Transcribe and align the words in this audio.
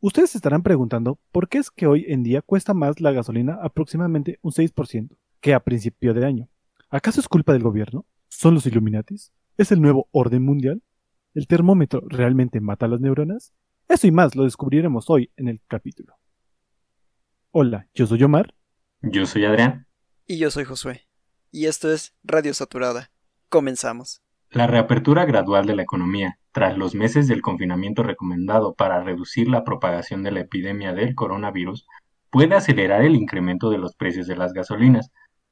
Ustedes 0.00 0.30
se 0.30 0.38
estarán 0.38 0.62
preguntando 0.62 1.18
por 1.32 1.48
qué 1.48 1.58
es 1.58 1.72
que 1.72 1.88
hoy 1.88 2.04
en 2.06 2.22
día 2.22 2.40
cuesta 2.40 2.72
más 2.72 3.00
la 3.00 3.10
gasolina 3.10 3.58
aproximadamente 3.60 4.38
un 4.42 4.52
6% 4.52 5.16
que 5.40 5.54
a 5.54 5.60
principio 5.60 6.14
de 6.14 6.24
año. 6.24 6.48
¿Acaso 6.88 7.20
es 7.20 7.26
culpa 7.26 7.52
del 7.52 7.64
gobierno? 7.64 8.06
¿Son 8.28 8.54
los 8.54 8.64
Illuminatis? 8.66 9.32
¿Es 9.56 9.72
el 9.72 9.82
nuevo 9.82 10.08
orden 10.12 10.44
mundial? 10.44 10.82
¿El 11.34 11.48
termómetro 11.48 12.02
realmente 12.06 12.60
mata 12.60 12.86
las 12.86 13.00
neuronas? 13.00 13.52
Eso 13.88 14.06
y 14.06 14.12
más 14.12 14.36
lo 14.36 14.44
descubriremos 14.44 15.10
hoy 15.10 15.32
en 15.36 15.48
el 15.48 15.60
capítulo. 15.66 16.16
Hola, 17.50 17.88
yo 17.92 18.06
soy 18.06 18.22
Omar. 18.22 18.54
Yo 19.02 19.26
soy 19.26 19.46
Adrián. 19.46 19.88
Y 20.26 20.38
yo 20.38 20.52
soy 20.52 20.64
Josué. 20.64 21.08
Y 21.50 21.66
esto 21.66 21.92
es 21.92 22.14
Radio 22.22 22.54
Saturada. 22.54 23.10
Comenzamos. 23.48 24.22
La 24.50 24.66
reapertura 24.66 25.26
gradual 25.26 25.66
de 25.66 25.76
la 25.76 25.82
economía, 25.82 26.38
tras 26.52 26.78
los 26.78 26.94
meses 26.94 27.28
del 27.28 27.42
confinamiento 27.42 28.02
recomendado 28.02 28.74
para 28.74 29.02
reducir 29.02 29.46
la 29.46 29.62
propagación 29.62 30.22
de 30.22 30.30
la 30.30 30.40
epidemia 30.40 30.94
del 30.94 31.14
coronavirus, 31.14 31.86
puede 32.30 32.54
acelerar 32.54 33.04
el 33.04 33.14
incremento 33.14 33.68
de 33.68 33.76
los 33.76 33.94
precios 33.94 34.26
de 34.26 34.36
las 34.36 34.54
gasolinas, 34.54 35.10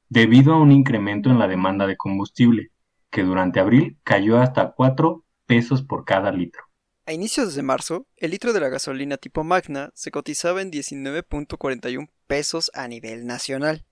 debido 0.09 0.53
a 0.53 0.59
un 0.59 0.71
incremento 0.71 1.29
en 1.29 1.37
la 1.37 1.47
demanda 1.47 1.85
de 1.85 1.95
combustible, 1.95 2.71
que 3.11 3.21
durante 3.21 3.59
abril 3.59 3.99
cayó 4.03 4.39
hasta 4.39 4.71
4 4.71 5.23
pesos 5.45 5.83
por 5.83 6.03
cada 6.03 6.31
litro. 6.31 6.63
A 7.05 7.13
inicios 7.13 7.53
de 7.53 7.61
marzo, 7.61 8.07
el 8.17 8.31
litro 8.31 8.51
de 8.51 8.59
la 8.59 8.69
gasolina 8.69 9.17
tipo 9.17 9.43
Magna 9.43 9.91
se 9.93 10.09
cotizaba 10.09 10.63
en 10.63 10.71
19.41 10.71 12.09
pesos 12.25 12.71
a 12.73 12.87
nivel 12.87 13.27
nacional 13.27 13.85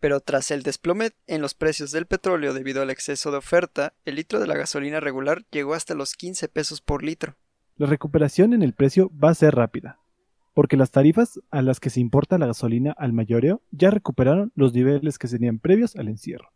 pero 0.00 0.20
tras 0.20 0.50
el 0.50 0.62
desplome 0.62 1.10
en 1.26 1.42
los 1.42 1.54
precios 1.54 1.92
del 1.92 2.06
petróleo 2.06 2.54
debido 2.54 2.82
al 2.82 2.90
exceso 2.90 3.30
de 3.30 3.36
oferta, 3.36 3.92
el 4.04 4.16
litro 4.16 4.40
de 4.40 4.46
la 4.46 4.56
gasolina 4.56 4.98
regular 4.98 5.44
llegó 5.50 5.74
hasta 5.74 5.94
los 5.94 6.14
15 6.14 6.48
pesos 6.48 6.80
por 6.80 7.04
litro. 7.04 7.36
La 7.76 7.86
recuperación 7.86 8.52
en 8.52 8.62
el 8.62 8.72
precio 8.72 9.10
va 9.16 9.30
a 9.30 9.34
ser 9.34 9.54
rápida, 9.54 10.00
porque 10.54 10.76
las 10.76 10.90
tarifas 10.90 11.40
a 11.50 11.62
las 11.62 11.80
que 11.80 11.90
se 11.90 12.00
importa 12.00 12.38
la 12.38 12.46
gasolina 12.46 12.92
al 12.98 13.12
mayoreo 13.12 13.62
ya 13.70 13.90
recuperaron 13.90 14.52
los 14.54 14.74
niveles 14.74 15.18
que 15.18 15.28
serían 15.28 15.58
previos 15.58 15.96
al 15.96 16.08
encierro. 16.08 16.50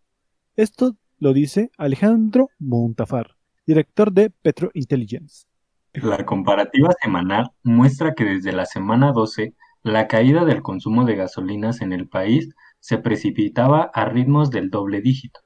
Esto 0.57 0.97
lo 1.19 1.33
dice 1.33 1.71
Alejandro 1.79 2.49
Montafar, 2.59 3.37
director 3.67 4.13
de 4.13 4.31
Petro 4.31 4.71
Intelligence. 4.75 5.47
La 5.93 6.25
comparativa 6.25 6.91
semanal 7.01 7.53
muestra 7.63 8.15
que 8.15 8.25
desde 8.25 8.53
la 8.53 8.67
semana 8.67 9.13
12 9.13 9.55
la 9.85 10.09
caída 10.09 10.45
del 10.45 10.63
consumo 10.63 11.05
de 11.05 11.15
gasolinas 11.15 11.83
en 11.83 11.93
el 11.93 12.09
país 12.09 12.55
se 12.85 12.99
precipitaba 12.99 13.91
a 13.95 14.05
ritmos 14.05 14.51
del 14.51 14.69
doble 14.69 15.01
dígito, 15.01 15.41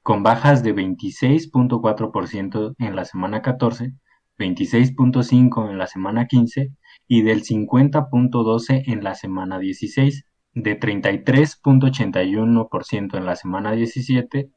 con 0.00 0.22
bajas 0.22 0.62
de 0.62 0.72
26.4% 0.76 2.76
en 2.78 2.94
la 2.94 3.04
semana 3.04 3.42
14, 3.42 3.94
26.5% 4.38 5.72
en 5.72 5.78
la 5.78 5.88
semana 5.88 6.28
15 6.28 6.70
y 7.08 7.22
del 7.22 7.42
50.12% 7.42 8.92
en 8.92 9.02
la 9.02 9.16
semana 9.16 9.58
16, 9.58 10.24
de 10.54 10.78
33.81% 10.78 13.18
en 13.18 13.26
la 13.26 13.34
semana 13.34 13.72
17 13.72 14.48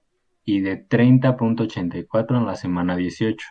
y 0.45 0.61
de 0.61 0.87
30.84% 0.87 2.37
en 2.37 2.45
la 2.45 2.55
semana 2.55 2.95
18, 2.97 3.47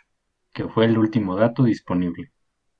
que 0.52 0.68
fue 0.68 0.84
el 0.84 0.96
último 0.96 1.34
dato 1.34 1.64
disponible. 1.64 2.30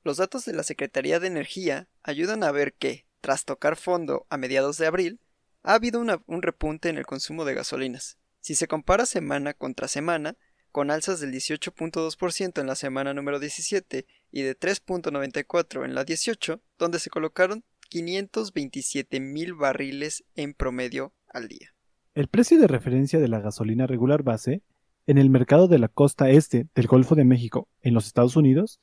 Los 0.05 0.19
datos 0.19 0.45
de 0.45 0.53
la 0.53 0.63
Secretaría 0.63 1.19
de 1.19 1.27
Energía 1.27 1.89
ayudan 2.05 2.45
a 2.45 2.53
ver 2.53 2.75
que, 2.75 3.07
tras 3.21 3.45
tocar 3.45 3.75
fondo 3.75 4.25
a 4.31 4.37
mediados 4.37 4.79
de 4.79 4.87
abril, 4.87 5.19
ha 5.63 5.75
habido 5.75 6.01
un 6.01 6.43
repunte 6.43 6.89
en 6.89 6.99
el 6.99 7.07
consumo 7.07 7.45
de 7.45 7.55
gasolinas. 7.55 8.19
Si 8.41 8.55
se 8.55 8.69
compara 8.69 9.07
semana 9.07 9.53
contra 9.53 9.89
semana, 9.89 10.37
con 10.73 10.91
alzas 10.91 11.21
del 11.21 11.33
18.2% 11.33 12.61
en 12.61 12.67
la 12.67 12.75
semana 12.75 13.13
número 13.13 13.41
17 13.41 14.07
y 14.31 14.43
de 14.43 14.59
3.94 14.59 15.85
en 15.85 15.95
la 15.95 16.05
18, 16.05 16.61
donde 16.79 16.99
se 16.99 17.11
colocaron 17.11 17.65
527 17.89 19.21
mil 19.21 19.55
barriles 19.55 20.25
en 20.37 20.55
promedio 20.55 21.13
al 21.29 21.49
día. 21.49 21.75
El 22.15 22.29
precio 22.29 22.59
de 22.59 22.69
referencia 22.69 23.19
de 23.19 23.29
la 23.29 23.41
gasolina 23.41 23.87
regular 23.87 24.23
base 24.23 24.63
en 25.07 25.19
el 25.19 25.31
mercado 25.31 25.67
de 25.67 25.79
la 25.79 25.89
costa 25.89 26.31
este 26.31 26.69
del 26.75 26.87
Golfo 26.87 27.15
de 27.15 27.25
México 27.25 27.69
en 27.83 27.95
los 27.95 28.07
Estados 28.07 28.37
Unidos, 28.37 28.81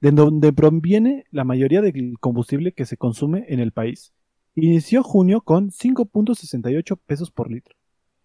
de 0.00 0.10
donde 0.10 0.52
proviene 0.52 1.24
la 1.30 1.44
mayoría 1.44 1.80
del 1.80 2.18
combustible 2.18 2.72
que 2.72 2.86
se 2.86 2.96
consume 2.96 3.44
en 3.48 3.60
el 3.60 3.72
país, 3.72 4.12
Inició 4.54 5.02
junio 5.02 5.42
con 5.42 5.70
5.68 5.70 6.98
pesos 7.06 7.30
por 7.30 7.50
litro, 7.50 7.76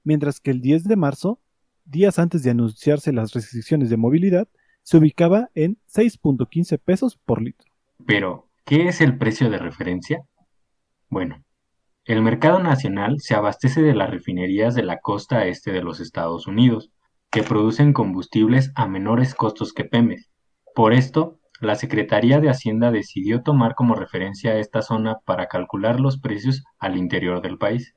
mientras 0.04 0.40
que 0.40 0.52
el 0.52 0.62
10 0.62 0.86
de 0.86 0.96
marzo, 0.96 1.40
días 1.86 2.18
antes 2.18 2.42
de 2.44 2.50
anunciarse 2.50 3.14
las 3.14 3.34
restricciones 3.34 3.90
de 3.90 3.98
movilidad, 3.98 4.48
se 4.82 4.98
ubicaba 4.98 5.50
en 5.54 5.78
6.15 5.94 6.80
pesos 6.80 7.18
por 7.18 7.42
litro. 7.42 7.72
Pero, 8.06 8.50
¿qué 8.66 8.88
es 8.88 9.02
el 9.02 9.18
precio 9.18 9.50
de 9.50 9.60
referencia? 9.60 10.24
Bueno, 11.10 11.44
el 12.06 12.22
mercado 12.22 12.60
nacional 12.60 13.20
se 13.20 13.36
abastece 13.36 13.82
de 13.82 13.96
las 13.96 14.10
refinerías 14.10 14.76
de 14.76 14.84
la 14.84 15.00
costa 15.00 15.46
este 15.46 15.72
de 15.72 15.82
los 15.82 16.00
Estados 16.00 16.48
Unidos, 16.48 16.92
que 17.32 17.44
producen 17.44 17.94
combustibles 17.94 18.72
a 18.76 18.88
menores 18.88 19.36
costos 19.36 19.74
que 19.74 19.86
Pemex. 19.86 20.30
Por 20.74 20.94
esto, 20.94 21.40
la 21.62 21.76
Secretaría 21.76 22.40
de 22.40 22.50
Hacienda 22.50 22.92
decidió 22.92 23.42
tomar 23.42 23.76
como 23.76 23.96
referencia 23.96 24.58
esta 24.58 24.82
zona 24.82 25.20
para 25.26 25.48
calcular 25.48 26.00
los 26.00 26.20
precios 26.20 26.64
al 26.80 26.98
interior 26.98 27.42
del 27.42 27.58
país. 27.58 27.94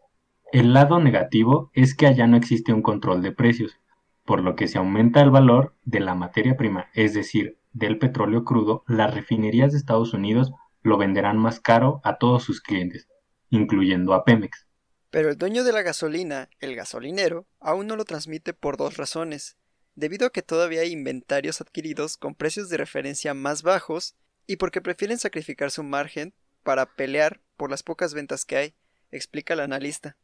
El 0.53 0.73
lado 0.73 1.01
negativo 1.01 1.71
es 1.75 1.95
que 1.95 2.07
allá 2.07 2.27
no 2.27 2.37
existe 2.37 2.73
un 2.73 2.83
control 2.83 3.21
de 3.21 3.33
precios, 3.33 3.79
por 4.25 4.43
lo 4.43 4.55
que 4.55 4.69
si 4.69 4.79
aumenta 4.79 5.21
el 5.21 5.31
valor 5.31 5.75
de 5.85 6.01
la 6.01 6.15
materia 6.15 6.57
prima, 6.57 6.87
es 6.95 7.15
decir, 7.15 7.59
del 7.73 7.99
petróleo 7.99 8.45
crudo, 8.45 8.85
las 8.87 9.13
refinerías 9.13 9.73
de 9.73 9.79
Estados 9.79 10.15
Unidos 10.15 10.53
lo 10.83 10.97
venderán 10.97 11.37
más 11.37 11.61
caro 11.61 12.01
a 12.05 12.17
todos 12.17 12.45
sus 12.45 12.61
clientes, 12.61 13.09
incluyendo 13.51 14.15
a 14.15 14.25
Pemex. 14.25 14.67
Pero 15.11 15.31
el 15.31 15.37
dueño 15.37 15.65
de 15.65 15.73
la 15.73 15.83
gasolina, 15.83 16.49
el 16.61 16.77
gasolinero, 16.77 17.47
aún 17.61 17.87
no 17.87 17.97
lo 17.97 18.05
transmite 18.05 18.55
por 18.55 18.77
dos 18.77 18.97
razones 18.97 19.58
debido 19.99 20.29
a 20.29 20.31
que 20.31 20.43
todavía 20.43 20.83
hay 20.83 20.93
inventarios 20.93 21.61
adquiridos 21.61 22.17
con 22.17 22.37
precios 22.37 22.69
de 22.69 22.77
referencia 22.77 23.35
más 23.35 23.63
bajos 23.65 24.15
y 24.47 24.57
porque 24.57 24.81
prefieren 24.81 25.19
sacrificar 25.19 25.73
su 25.73 25.83
margen 25.83 26.35
para 26.63 26.95
pelear 26.95 27.41
por 27.57 27.69
las 27.69 27.83
pocas 27.83 28.15
ventas 28.15 28.45
que 28.45 28.57
hay, 28.57 28.75
explica 29.11 29.55
el 29.55 29.61
analista. 29.61 30.17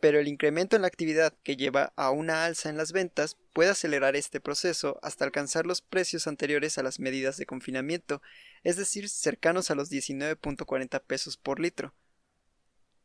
Pero 0.00 0.18
el 0.18 0.26
incremento 0.26 0.74
en 0.74 0.82
la 0.82 0.88
actividad 0.88 1.32
que 1.44 1.56
lleva 1.56 1.92
a 1.94 2.10
una 2.10 2.46
alza 2.46 2.68
en 2.68 2.76
las 2.76 2.90
ventas 2.90 3.36
puede 3.52 3.70
acelerar 3.70 4.16
este 4.16 4.40
proceso 4.40 4.98
hasta 5.02 5.24
alcanzar 5.24 5.66
los 5.66 5.82
precios 5.82 6.26
anteriores 6.26 6.76
a 6.76 6.82
las 6.82 6.98
medidas 6.98 7.36
de 7.36 7.46
confinamiento, 7.46 8.20
es 8.64 8.76
decir, 8.76 9.08
cercanos 9.08 9.70
a 9.70 9.76
los 9.76 9.88
19.40 9.88 11.00
pesos 11.06 11.36
por 11.36 11.60
litro. 11.60 11.94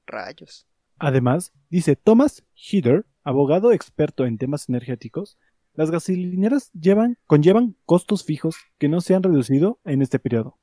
Rayos. 0.07 0.65
Además, 0.97 1.53
dice 1.69 1.95
Thomas 1.95 2.43
Hider, 2.55 3.05
abogado 3.23 3.71
experto 3.71 4.25
en 4.25 4.39
temas 4.39 4.67
energéticos, 4.67 5.37
las 5.73 5.91
gasolineras 5.91 6.71
llevan, 6.73 7.17
conllevan 7.27 7.75
costos 7.85 8.23
fijos 8.23 8.55
que 8.77 8.89
no 8.89 9.01
se 9.01 9.15
han 9.15 9.23
reducido 9.23 9.79
en 9.85 10.01
este 10.01 10.19
periodo, 10.19 10.57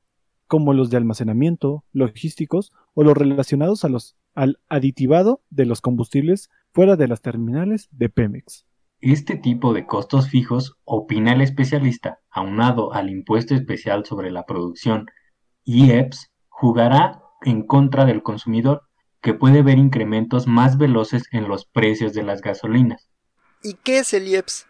como 0.47 0.73
los 0.73 0.89
de 0.89 0.97
almacenamiento, 0.97 1.83
logísticos 1.91 2.71
o 2.93 3.03
los 3.03 3.17
relacionados 3.17 3.85
a 3.85 3.89
los, 3.89 4.15
al 4.35 4.59
aditivado 4.69 5.41
de 5.49 5.65
los 5.65 5.81
combustibles 5.81 6.49
fuera 6.71 6.95
de 6.95 7.07
las 7.07 7.21
terminales 7.21 7.87
de 7.91 8.09
Pemex. 8.09 8.65
Este 9.01 9.37
tipo 9.37 9.73
de 9.73 9.85
costos 9.85 10.29
fijos, 10.29 10.75
opina 10.83 11.31
el 11.31 11.41
especialista, 11.41 12.19
aunado 12.29 12.93
al 12.93 13.09
impuesto 13.09 13.55
especial 13.55 14.05
sobre 14.05 14.29
la 14.29 14.45
producción, 14.45 15.05
IEPS, 15.63 16.31
jugará 16.49 17.21
en 17.43 17.65
contra 17.65 18.05
del 18.05 18.21
consumidor, 18.23 18.83
que 19.21 19.33
puede 19.33 19.63
ver 19.63 19.77
incrementos 19.77 20.47
más 20.47 20.77
veloces 20.77 21.23
en 21.31 21.47
los 21.47 21.65
precios 21.65 22.13
de 22.13 22.23
las 22.23 22.41
gasolinas. 22.41 23.09
¿Y 23.63 23.75
qué 23.75 23.99
es 23.99 24.13
el 24.13 24.27
IEPS? 24.27 24.67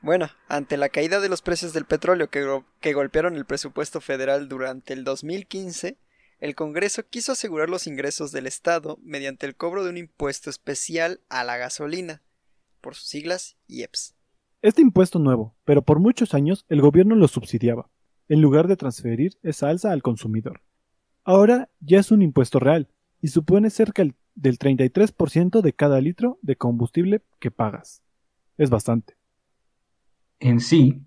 Bueno, 0.00 0.28
ante 0.48 0.76
la 0.76 0.88
caída 0.88 1.20
de 1.20 1.28
los 1.28 1.42
precios 1.42 1.72
del 1.72 1.84
petróleo 1.84 2.28
que, 2.30 2.92
golpearon 2.92 3.36
el 3.36 3.44
presupuesto 3.44 4.00
federal 4.00 4.48
durante 4.48 4.92
el 4.94 5.02
2015, 5.02 5.98
el 6.38 6.54
Congreso 6.54 7.02
quiso 7.08 7.32
asegurar 7.32 7.68
los 7.68 7.88
ingresos 7.88 8.30
del 8.30 8.46
Estado 8.46 8.98
mediante 9.02 9.44
el 9.44 9.56
cobro 9.56 9.82
de 9.82 9.90
un 9.90 9.96
impuesto 9.96 10.50
especial 10.50 11.20
a 11.28 11.42
la 11.42 11.56
gasolina, 11.56 12.22
por 12.80 12.94
sus 12.94 13.08
siglas 13.08 13.56
IEPS. 13.66 14.14
Este 14.62 14.82
impuesto 14.82 15.18
nuevo, 15.18 15.56
pero 15.64 15.82
por 15.82 15.98
muchos 15.98 16.32
años 16.32 16.64
el 16.68 16.80
gobierno 16.80 17.16
lo 17.16 17.26
subsidiaba, 17.26 17.90
en 18.28 18.40
lugar 18.40 18.68
de 18.68 18.76
transferir 18.76 19.36
esa 19.42 19.68
alza 19.68 19.90
al 19.90 20.02
consumidor. 20.02 20.62
Ahora 21.24 21.70
ya 21.80 21.98
es 21.98 22.12
un 22.12 22.22
impuesto 22.22 22.60
real, 22.60 22.88
y 23.20 23.28
supone 23.28 23.70
cerca 23.70 24.04
del 24.36 24.58
33% 24.58 25.60
de 25.60 25.72
cada 25.72 26.00
litro 26.00 26.38
de 26.42 26.54
combustible 26.54 27.22
que 27.40 27.50
pagas. 27.50 28.02
Es 28.56 28.70
bastante. 28.70 29.17
En 30.40 30.60
sí, 30.60 31.02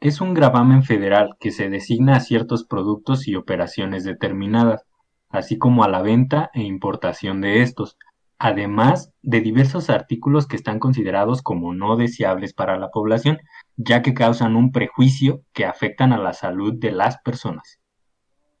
es 0.00 0.20
un 0.20 0.34
gravamen 0.34 0.82
federal 0.82 1.36
que 1.38 1.52
se 1.52 1.68
designa 1.68 2.16
a 2.16 2.20
ciertos 2.20 2.64
productos 2.64 3.28
y 3.28 3.36
operaciones 3.36 4.02
determinadas, 4.02 4.82
así 5.28 5.58
como 5.58 5.84
a 5.84 5.88
la 5.88 6.02
venta 6.02 6.50
e 6.52 6.62
importación 6.62 7.40
de 7.40 7.62
estos, 7.62 7.96
además 8.38 9.12
de 9.22 9.40
diversos 9.40 9.88
artículos 9.88 10.48
que 10.48 10.56
están 10.56 10.80
considerados 10.80 11.42
como 11.42 11.72
no 11.74 11.96
deseables 11.96 12.54
para 12.54 12.76
la 12.76 12.90
población, 12.90 13.38
ya 13.76 14.02
que 14.02 14.14
causan 14.14 14.56
un 14.56 14.72
prejuicio 14.72 15.44
que 15.52 15.64
afectan 15.64 16.12
a 16.12 16.18
la 16.18 16.32
salud 16.32 16.74
de 16.74 16.90
las 16.90 17.18
personas. 17.18 17.78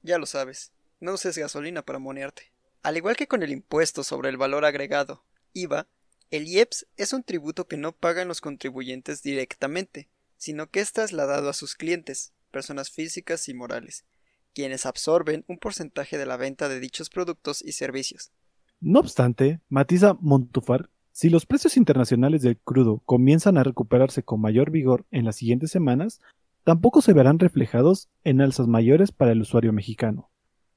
Ya 0.02 0.18
lo 0.18 0.26
sabes, 0.26 0.72
no 1.00 1.14
uses 1.14 1.36
gasolina 1.36 1.82
para 1.82 1.98
monearte. 1.98 2.52
Al 2.84 2.96
igual 2.96 3.16
que 3.16 3.26
con 3.26 3.42
el 3.42 3.50
impuesto 3.50 4.04
sobre 4.04 4.28
el 4.28 4.36
valor 4.36 4.64
agregado, 4.64 5.24
IVA, 5.52 5.88
el 6.32 6.48
IEPS 6.48 6.86
es 6.96 7.12
un 7.12 7.22
tributo 7.22 7.68
que 7.68 7.76
no 7.76 7.92
pagan 7.92 8.26
los 8.26 8.40
contribuyentes 8.40 9.22
directamente, 9.22 10.08
sino 10.38 10.70
que 10.70 10.80
es 10.80 10.90
trasladado 10.92 11.50
a 11.50 11.52
sus 11.52 11.74
clientes, 11.74 12.32
personas 12.50 12.90
físicas 12.90 13.50
y 13.50 13.54
morales, 13.54 14.06
quienes 14.54 14.86
absorben 14.86 15.44
un 15.46 15.58
porcentaje 15.58 16.16
de 16.16 16.24
la 16.24 16.38
venta 16.38 16.70
de 16.70 16.80
dichos 16.80 17.10
productos 17.10 17.62
y 17.62 17.72
servicios. 17.72 18.32
No 18.80 19.00
obstante, 19.00 19.60
matiza 19.68 20.16
Montufar, 20.20 20.88
si 21.12 21.28
los 21.28 21.44
precios 21.44 21.76
internacionales 21.76 22.40
del 22.40 22.56
crudo 22.56 23.02
comienzan 23.04 23.58
a 23.58 23.62
recuperarse 23.62 24.22
con 24.22 24.40
mayor 24.40 24.70
vigor 24.70 25.04
en 25.10 25.26
las 25.26 25.36
siguientes 25.36 25.70
semanas, 25.70 26.22
tampoco 26.64 27.02
se 27.02 27.12
verán 27.12 27.40
reflejados 27.40 28.08
en 28.24 28.40
alzas 28.40 28.68
mayores 28.68 29.12
para 29.12 29.32
el 29.32 29.42
usuario 29.42 29.74
mexicano, 29.74 30.30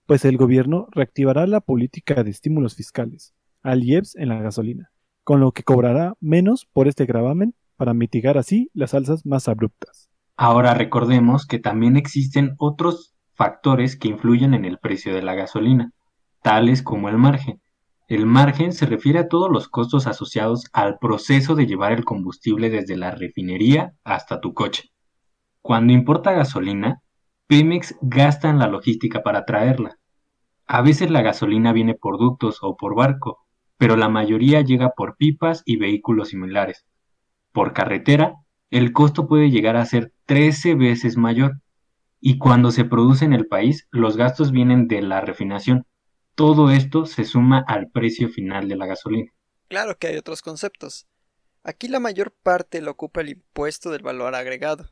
pues 0.05 0.25
el 0.25 0.35
gobierno 0.35 0.89
reactivará 0.91 1.47
la 1.47 1.61
política 1.61 2.25
de 2.25 2.31
estímulos 2.31 2.75
fiscales 2.75 3.33
al 3.61 3.85
IEPS 3.85 4.17
en 4.17 4.27
la 4.27 4.41
gasolina, 4.41 4.91
con 5.25 5.41
lo 5.41 5.51
que 5.51 5.63
cobrará 5.63 6.13
menos 6.21 6.67
por 6.71 6.87
este 6.87 7.05
gravamen 7.05 7.55
para 7.75 7.93
mitigar 7.93 8.37
así 8.37 8.69
las 8.73 8.93
alzas 8.93 9.25
más 9.25 9.49
abruptas. 9.49 10.09
Ahora 10.37 10.73
recordemos 10.75 11.45
que 11.47 11.59
también 11.59 11.97
existen 11.97 12.55
otros 12.57 13.15
factores 13.33 13.97
que 13.97 14.07
influyen 14.07 14.53
en 14.53 14.65
el 14.65 14.77
precio 14.77 15.13
de 15.13 15.23
la 15.23 15.33
gasolina, 15.33 15.91
tales 16.41 16.83
como 16.83 17.09
el 17.09 17.17
margen. 17.17 17.59
El 18.07 18.27
margen 18.27 18.71
se 18.71 18.85
refiere 18.85 19.17
a 19.17 19.27
todos 19.27 19.49
los 19.49 19.67
costos 19.67 20.05
asociados 20.05 20.65
al 20.73 20.99
proceso 20.99 21.55
de 21.55 21.65
llevar 21.65 21.91
el 21.91 22.05
combustible 22.05 22.69
desde 22.69 22.95
la 22.95 23.09
refinería 23.09 23.93
hasta 24.03 24.39
tu 24.39 24.53
coche. 24.53 24.91
Cuando 25.61 25.91
importa 25.91 26.33
gasolina, 26.33 27.01
Pemex 27.47 27.95
gasta 28.01 28.49
en 28.49 28.59
la 28.59 28.67
logística 28.67 29.23
para 29.23 29.43
traerla. 29.43 29.97
A 30.67 30.83
veces 30.83 31.09
la 31.09 31.23
gasolina 31.23 31.73
viene 31.73 31.95
por 31.95 32.19
ductos 32.19 32.59
o 32.61 32.77
por 32.77 32.95
barco, 32.95 33.44
pero 33.77 33.95
la 33.95 34.09
mayoría 34.09 34.61
llega 34.61 34.91
por 34.91 35.17
pipas 35.17 35.63
y 35.65 35.77
vehículos 35.77 36.29
similares. 36.29 36.85
Por 37.51 37.73
carretera, 37.73 38.35
el 38.69 38.91
costo 38.91 39.27
puede 39.27 39.49
llegar 39.49 39.77
a 39.77 39.85
ser 39.85 40.11
13 40.25 40.75
veces 40.75 41.17
mayor. 41.17 41.61
Y 42.19 42.37
cuando 42.37 42.71
se 42.71 42.85
produce 42.85 43.25
en 43.25 43.33
el 43.33 43.47
país, 43.47 43.87
los 43.91 44.17
gastos 44.17 44.51
vienen 44.51 44.87
de 44.87 45.01
la 45.01 45.21
refinación. 45.21 45.85
Todo 46.35 46.71
esto 46.71 47.05
se 47.05 47.23
suma 47.23 47.63
al 47.67 47.89
precio 47.91 48.29
final 48.29 48.67
de 48.67 48.75
la 48.75 48.85
gasolina. 48.85 49.31
Claro 49.67 49.97
que 49.97 50.07
hay 50.07 50.17
otros 50.17 50.41
conceptos. 50.41 51.07
Aquí 51.63 51.87
la 51.87 51.99
mayor 51.99 52.35
parte 52.43 52.81
lo 52.81 52.91
ocupa 52.91 53.21
el 53.21 53.29
impuesto 53.29 53.91
del 53.91 54.03
valor 54.03 54.35
agregado. 54.35 54.91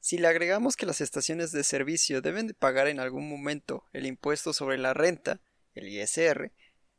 Si 0.00 0.18
le 0.18 0.28
agregamos 0.28 0.76
que 0.76 0.86
las 0.86 1.00
estaciones 1.00 1.52
de 1.52 1.64
servicio 1.64 2.22
deben 2.22 2.48
de 2.48 2.54
pagar 2.54 2.88
en 2.88 3.00
algún 3.00 3.28
momento 3.28 3.84
el 3.92 4.04
impuesto 4.04 4.52
sobre 4.52 4.76
la 4.76 4.94
renta, 4.94 5.40
el 5.74 5.88
ISR, 5.88 6.52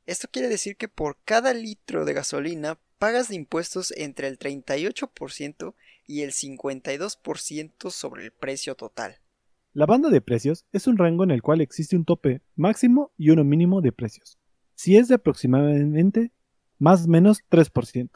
esto 0.06 0.28
quiere 0.32 0.50
decir 0.50 0.76
que 0.76 0.88
por 0.88 1.18
cada 1.24 1.54
litro 1.54 2.06
de 2.06 2.14
gasolina 2.14 2.80
pagas 2.98 3.30
de 3.30 3.36
impuestos 3.36 3.94
entre 3.98 4.28
el 4.28 4.38
38% 4.40 5.74
y 6.06 6.22
el 6.22 6.32
52% 6.32 7.90
sobre 7.90 8.26
el 8.26 8.32
precio 8.32 8.76
total. 8.76 9.18
La 9.74 9.86
banda 9.86 10.10
de 10.10 10.22
precios 10.22 10.66
es 10.72 10.88
un 10.88 10.98
rango 10.98 11.24
en 11.24 11.32
el 11.32 11.42
cual 11.42 11.62
existe 11.62 11.96
un 11.96 12.06
tope 12.06 12.42
máximo 12.56 13.12
y 13.18 13.32
uno 13.32 13.44
mínimo 13.44 13.82
de 13.82 13.92
precios. 13.92 14.38
Si 14.76 14.98
es 14.98 15.08
de 15.08 15.16
aproximadamente 15.16 16.32
más 16.78 17.06
o 17.06 17.08
menos 17.08 17.40
3%, 17.50 18.10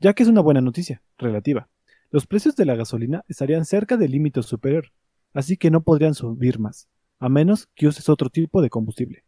ya 0.00 0.14
que 0.14 0.22
es 0.22 0.28
una 0.28 0.40
buena 0.40 0.60
noticia, 0.60 1.02
relativa. 1.18 1.68
Los 2.10 2.26
precios 2.26 2.56
de 2.56 2.64
la 2.64 2.76
gasolina 2.76 3.24
estarían 3.28 3.64
cerca 3.64 3.96
del 3.96 4.12
límite 4.12 4.42
superior, 4.42 4.92
así 5.32 5.56
que 5.56 5.70
no 5.70 5.82
podrían 5.82 6.14
subir 6.14 6.58
más, 6.58 6.88
a 7.18 7.28
menos 7.28 7.68
que 7.74 7.88
uses 7.88 8.08
otro 8.08 8.30
tipo 8.30 8.62
de 8.62 8.70
combustible. 8.70 9.24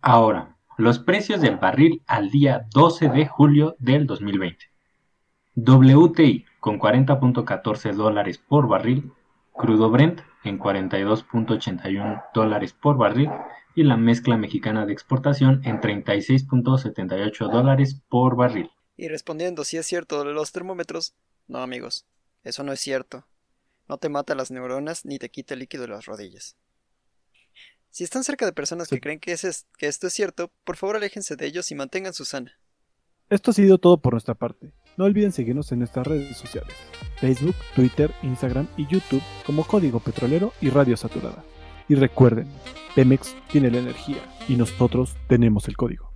Ahora, 0.00 0.58
los 0.78 0.98
precios 0.98 1.40
del 1.40 1.56
barril 1.56 2.02
al 2.06 2.30
día 2.30 2.66
12 2.72 3.08
de 3.08 3.26
julio 3.26 3.76
del 3.78 4.06
2020. 4.06 4.66
WTI 5.54 6.46
con 6.60 6.78
40.14 6.78 7.92
dólares 7.92 8.38
por 8.38 8.68
barril, 8.68 9.12
crudo 9.52 9.90
Brent 9.90 10.20
en 10.44 10.58
42.81 10.58 12.24
dólares 12.32 12.72
por 12.72 12.96
barril 12.96 13.30
y 13.74 13.84
la 13.84 13.96
mezcla 13.96 14.36
mexicana 14.36 14.86
de 14.86 14.92
exportación 14.92 15.60
en 15.64 15.80
36.78 15.80 17.50
dólares 17.50 18.02
por 18.08 18.36
barril. 18.36 18.70
Y 18.96 19.08
respondiendo 19.08 19.64
si 19.64 19.76
es 19.76 19.86
cierto 19.86 20.24
los 20.24 20.52
termómetros, 20.52 21.14
no 21.48 21.58
amigos, 21.58 22.06
eso 22.44 22.62
no 22.62 22.72
es 22.72 22.80
cierto. 22.80 23.26
No 23.88 23.98
te 23.98 24.08
mata 24.08 24.34
las 24.34 24.50
neuronas 24.50 25.04
ni 25.04 25.18
te 25.18 25.28
quita 25.28 25.54
el 25.54 25.60
líquido 25.60 25.82
de 25.82 25.88
las 25.88 26.06
rodillas. 26.06 26.56
Si 27.92 28.04
están 28.04 28.24
cerca 28.24 28.46
de 28.46 28.54
personas 28.54 28.88
que 28.88 29.00
creen 29.00 29.20
que, 29.20 29.36
que 29.76 29.86
esto 29.86 30.06
es 30.06 30.12
cierto, 30.14 30.50
por 30.64 30.76
favor 30.76 30.96
aléjense 30.96 31.36
de 31.36 31.44
ellos 31.44 31.70
y 31.70 31.74
mantengan 31.74 32.14
su 32.14 32.24
sana. 32.24 32.58
Esto 33.28 33.50
ha 33.50 33.54
sido 33.54 33.76
todo 33.76 34.00
por 34.00 34.14
nuestra 34.14 34.34
parte. 34.34 34.72
No 34.96 35.04
olviden 35.04 35.30
seguirnos 35.30 35.70
en 35.72 35.80
nuestras 35.80 36.06
redes 36.06 36.38
sociales, 36.38 36.74
Facebook, 37.20 37.54
Twitter, 37.76 38.10
Instagram 38.22 38.66
y 38.78 38.86
YouTube 38.86 39.22
como 39.44 39.66
Código 39.66 40.00
Petrolero 40.00 40.54
y 40.62 40.70
Radio 40.70 40.96
Saturada. 40.96 41.44
Y 41.86 41.94
recuerden, 41.94 42.48
Pemex 42.94 43.36
tiene 43.50 43.70
la 43.70 43.80
energía 43.80 44.22
y 44.48 44.56
nosotros 44.56 45.14
tenemos 45.28 45.68
el 45.68 45.76
código. 45.76 46.11